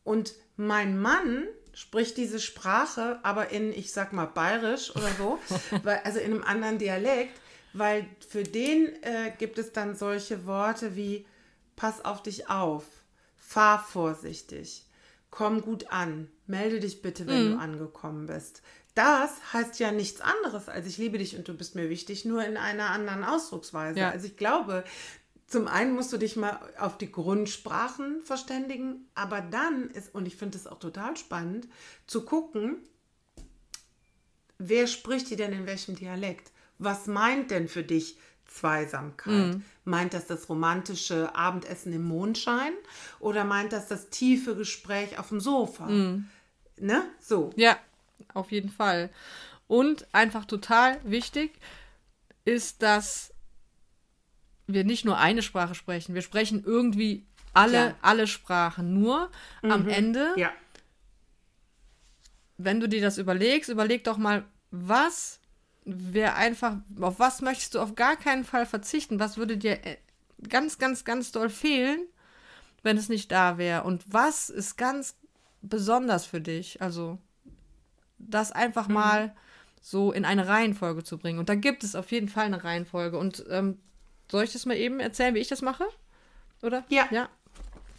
[0.04, 5.40] Und mein Mann spricht diese Sprache, aber in, ich sag mal, bayerisch oder so,
[5.84, 7.40] weil, also in einem anderen Dialekt,
[7.74, 11.26] weil für den äh, gibt es dann solche Worte wie,
[11.76, 12.86] pass auf dich auf
[13.46, 14.86] fahr vorsichtig,
[15.30, 17.52] komm gut an, melde dich bitte, wenn mhm.
[17.52, 18.62] du angekommen bist.
[18.96, 22.46] Das heißt ja nichts anderes als ich liebe dich und du bist mir wichtig, nur
[22.46, 24.00] in einer anderen Ausdrucksweise.
[24.00, 24.12] Ja.
[24.12, 24.84] Also ich glaube,
[25.48, 30.36] zum einen musst du dich mal auf die Grundsprachen verständigen, aber dann ist, und ich
[30.36, 31.68] finde es auch total spannend,
[32.08, 32.78] zu gucken,
[34.58, 36.52] wer spricht die denn in welchem Dialekt?
[36.80, 38.18] Was meint denn für dich
[38.54, 39.56] Zweisamkeit?
[39.56, 39.64] Mhm.
[39.84, 42.74] Meint das das romantische Abendessen im Mondschein
[43.20, 45.88] oder meint das das tiefe Gespräch auf dem Sofa?
[45.88, 46.30] Mhm.
[46.80, 47.04] Ne?
[47.20, 47.52] So.
[47.56, 47.78] Ja,
[48.34, 49.10] auf jeden Fall.
[49.68, 51.52] Und einfach total wichtig
[52.46, 53.34] ist, dass
[54.68, 56.16] wir nicht nur eine Sprache sprechen.
[56.16, 58.94] Wir sprechen irgendwie alle, alle Sprachen.
[58.94, 59.30] Nur
[59.62, 59.72] mhm.
[59.72, 60.52] am Ende, ja.
[62.58, 65.40] wenn du dir das überlegst, überleg doch mal, was
[65.86, 69.20] wäre einfach, auf was möchtest du auf gar keinen Fall verzichten?
[69.20, 69.98] Was würde dir äh,
[70.48, 72.06] ganz, ganz, ganz doll fehlen,
[72.82, 73.84] wenn es nicht da wäre?
[73.84, 75.16] Und was ist ganz
[75.62, 76.82] besonders für dich?
[76.82, 77.18] Also,
[78.18, 78.94] das einfach mhm.
[78.94, 79.36] mal
[79.82, 81.40] so in eine Reihenfolge zu bringen.
[81.40, 83.18] Und da gibt es auf jeden Fall eine Reihenfolge.
[83.18, 83.80] Und ähm,
[84.32, 85.86] soll ich das mal eben erzählen, wie ich das mache?
[86.62, 86.86] Oder?
[86.88, 87.08] Ja.
[87.12, 87.30] Ja.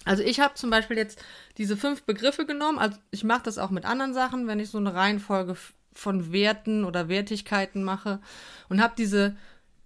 [0.07, 1.23] Also ich habe zum Beispiel jetzt
[1.59, 2.79] diese fünf Begriffe genommen.
[2.79, 5.57] Also ich mache das auch mit anderen Sachen, wenn ich so eine Reihenfolge
[5.95, 8.21] von Werten oder Wertigkeiten mache
[8.69, 9.37] und habe diese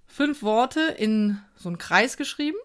[0.07, 2.59] fünf Worte in so einen Kreis geschrieben.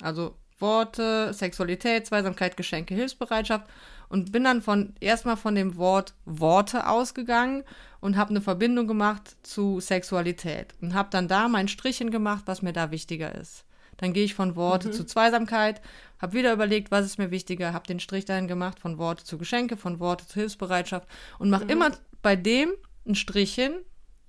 [0.00, 3.66] Also Worte, Sexualität, Zweisamkeit, Geschenke, Hilfsbereitschaft
[4.08, 7.64] und bin dann von erstmal von dem Wort Worte ausgegangen
[8.00, 12.62] und habe eine Verbindung gemacht zu Sexualität und habe dann da mein Strichchen gemacht, was
[12.62, 13.64] mir da wichtiger ist.
[13.96, 14.92] Dann gehe ich von Worte mhm.
[14.92, 15.80] zu Zweisamkeit,
[16.20, 19.38] habe wieder überlegt, was ist mir wichtiger, habe den Strich dahin gemacht, von Worte zu
[19.38, 21.70] Geschenke, von Worte zu Hilfsbereitschaft und mache mhm.
[21.70, 21.90] immer
[22.22, 22.70] bei dem
[23.06, 23.74] ein Strichchen,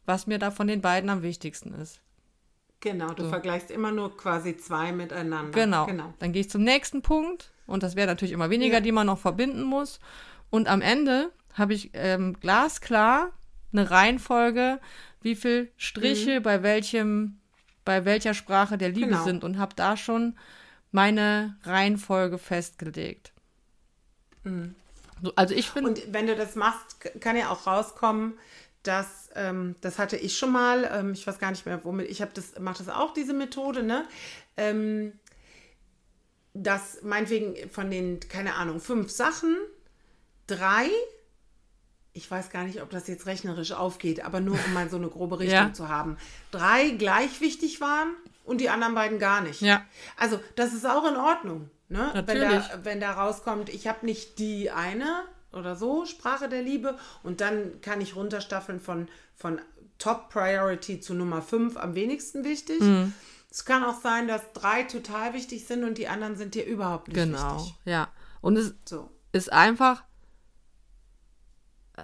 [0.06, 2.02] was mir da von den beiden am wichtigsten ist.
[2.80, 3.30] Genau, du so.
[3.30, 5.58] vergleichst immer nur quasi zwei miteinander.
[5.58, 5.86] Genau.
[5.86, 6.14] genau.
[6.20, 8.82] Dann gehe ich zum nächsten Punkt und das wäre natürlich immer weniger, ja.
[8.82, 10.00] die man noch verbinden muss.
[10.50, 13.32] Und am Ende habe ich ähm, glasklar
[13.72, 14.82] eine Reihenfolge,
[15.22, 16.44] wie viele Striche mhm.
[16.44, 17.40] bei welchem,
[17.86, 19.24] bei welcher Sprache der Liebe genau.
[19.24, 20.38] sind und habe da schon
[20.92, 23.32] meine Reihenfolge festgelegt.
[24.44, 24.76] Mhm.
[25.36, 25.90] Also ich finde.
[25.90, 28.38] Und wenn du das machst, kann ja auch rauskommen,
[28.84, 30.90] dass ähm, das hatte ich schon mal.
[30.94, 33.84] Ähm, ich weiß gar nicht mehr, womit ich habe das mache das auch diese Methode,
[33.84, 34.06] ne?
[34.58, 35.14] Ähm,
[36.54, 39.58] dass meinetwegen von den keine Ahnung fünf Sachen
[40.46, 40.90] drei
[42.16, 45.10] ich weiß gar nicht, ob das jetzt rechnerisch aufgeht, aber nur um mal so eine
[45.10, 45.74] grobe Richtung ja.
[45.74, 46.18] zu haben.
[46.52, 49.62] Drei gleich wichtig waren und die anderen beiden gar nicht.
[49.62, 49.84] Ja.
[50.18, 51.70] Also das ist auch in Ordnung.
[51.90, 52.10] Ne?
[52.26, 52.68] Wenn, Natürlich.
[52.68, 57.40] da, wenn da rauskommt, ich habe nicht die eine oder so Sprache der Liebe und
[57.42, 59.62] dann kann ich runterstaffeln von, von
[60.00, 62.80] Top Priority zu Nummer 5 am wenigsten wichtig.
[62.82, 63.14] Mhm.
[63.52, 67.08] Es kann auch sein, dass drei total wichtig sind und die anderen sind dir überhaupt
[67.10, 67.58] nicht Genau.
[67.58, 67.76] wichtig.
[67.86, 68.08] Ja.
[68.42, 69.12] Und es So.
[69.32, 70.04] ist einfach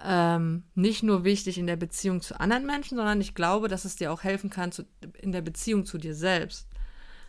[0.04, 3.96] ähm, nicht nur wichtig in der Beziehung zu anderen Menschen, sondern ich glaube, dass es
[3.96, 4.84] dir auch helfen kann zu,
[5.22, 6.68] in der Beziehung zu dir selbst.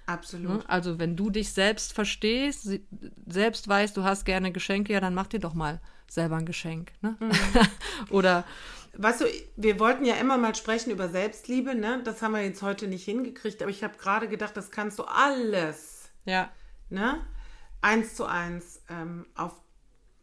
[0.07, 0.59] Absolut.
[0.59, 0.69] Ne?
[0.69, 2.69] Also wenn du dich selbst verstehst,
[3.27, 6.93] selbst weißt, du hast gerne Geschenke, ja, dann mach dir doch mal selber ein Geschenk.
[7.01, 7.17] Ne?
[8.11, 8.45] Oder
[8.95, 12.03] Weißt du, wir wollten ja immer mal sprechen über Selbstliebe, ne?
[12.05, 15.05] Das haben wir jetzt heute nicht hingekriegt, aber ich habe gerade gedacht, das kannst du
[15.05, 16.51] alles, ja,
[16.89, 17.25] ne?
[17.83, 19.53] Eins zu eins ähm, auf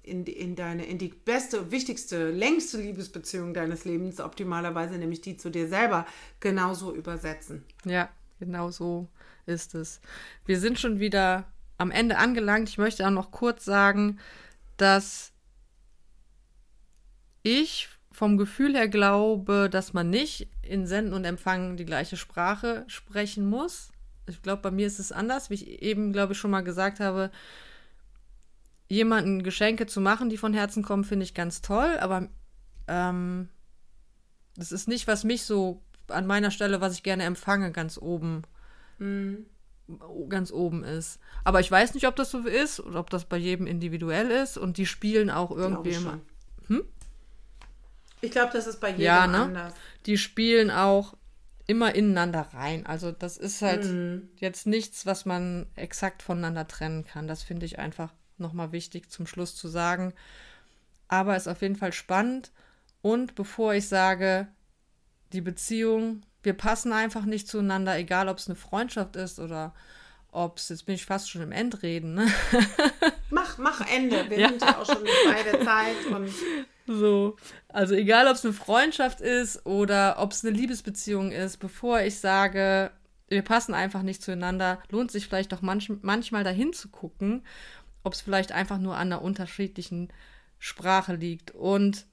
[0.07, 5.37] in, die- in deine, in die beste, wichtigste, längste Liebesbeziehung deines Lebens, optimalerweise nämlich die
[5.37, 6.05] zu dir selber,
[6.39, 7.63] genauso übersetzen.
[7.85, 9.07] ja, genau so
[9.45, 10.01] ist es.
[10.45, 11.45] Wir sind schon wieder
[11.77, 12.69] am Ende angelangt.
[12.69, 14.19] Ich möchte auch noch kurz sagen,
[14.77, 15.31] dass
[17.43, 22.83] ich vom Gefühl her glaube, dass man nicht in Senden und Empfangen die gleiche Sprache
[22.87, 23.91] sprechen muss.
[24.27, 26.99] Ich glaube, bei mir ist es anders, wie ich eben, glaube ich, schon mal gesagt
[26.99, 27.31] habe.
[28.89, 32.29] Jemanden Geschenke zu machen, die von Herzen kommen, finde ich ganz toll, aber
[32.87, 33.49] ähm,
[34.55, 38.43] das ist nicht, was mich so an meiner Stelle, was ich gerne empfange, ganz oben
[40.27, 41.19] ganz oben ist.
[41.43, 44.57] Aber ich weiß nicht, ob das so ist oder ob das bei jedem individuell ist
[44.57, 46.19] und die spielen auch irgendwie Glaube immer.
[46.69, 46.83] schon.
[48.21, 49.43] Ich glaube, das ist bei jedem Ja, ne?
[49.43, 49.73] anders.
[50.07, 51.15] Die spielen auch
[51.67, 52.85] immer ineinander rein.
[52.85, 54.29] Also das ist halt Mhm.
[54.37, 57.27] jetzt nichts, was man exakt voneinander trennen kann.
[57.27, 60.13] Das finde ich einfach nochmal wichtig zum Schluss zu sagen.
[61.07, 62.51] Aber ist auf jeden Fall spannend.
[63.01, 64.47] Und bevor ich sage,
[65.33, 69.73] die Beziehung, wir passen einfach nicht zueinander, egal ob es eine Freundschaft ist oder
[70.31, 72.27] ob es, jetzt bin ich fast schon im Endreden, ne?
[73.29, 74.29] Mach, mach Ende.
[74.29, 74.49] Wir Ja.
[74.49, 76.31] sind ja auch schon bei der Zeit und
[76.85, 77.35] So,
[77.69, 82.19] also egal, ob es eine Freundschaft ist oder ob es eine Liebesbeziehung ist, bevor ich
[82.19, 82.91] sage,
[83.27, 87.43] wir passen einfach nicht zueinander, lohnt sich vielleicht doch manch, manchmal dahin zu gucken,
[88.03, 90.09] ob es vielleicht einfach nur an einer unterschiedlichen
[90.59, 91.51] Sprache liegt.
[91.51, 92.05] Und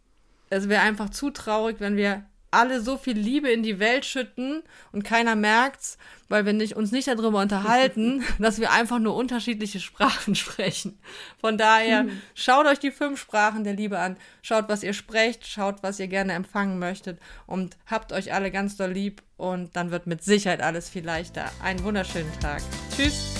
[0.51, 4.63] es wäre einfach zu traurig, wenn wir alle so viel Liebe in die Welt schütten
[4.93, 9.81] und keiner merkt's, weil wir nicht, uns nicht darüber unterhalten, dass wir einfach nur unterschiedliche
[9.81, 10.99] Sprachen sprechen.
[11.41, 15.83] Von daher, schaut euch die fünf Sprachen der Liebe an, schaut, was ihr sprecht, schaut,
[15.83, 20.07] was ihr gerne empfangen möchtet und habt euch alle ganz doll lieb und dann wird
[20.07, 21.51] mit Sicherheit alles viel leichter.
[21.63, 22.63] Einen wunderschönen Tag.
[22.97, 23.35] Tschüss.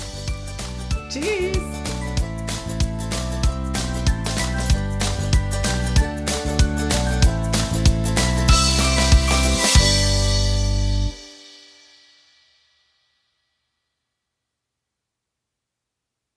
[1.09, 1.94] tschüss.